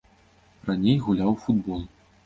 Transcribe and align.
Раней 0.69 0.97
гуляў 1.05 1.31
у 1.37 1.39
футбол. 1.47 1.89